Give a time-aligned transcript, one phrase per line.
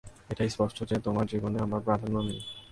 [0.29, 2.41] এটা স্পষ্ট যে তোমার জীবনে আমার প্রাধ্যান্য নেই।